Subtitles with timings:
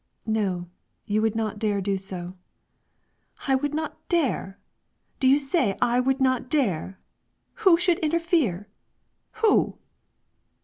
[0.25, 0.67] "No;
[1.05, 2.35] you would not dare do so."
[3.47, 4.57] "I would not dare?
[5.19, 6.99] Do you say I would not dare?
[7.61, 8.67] Who should interfere?
[9.43, 9.77] Who?"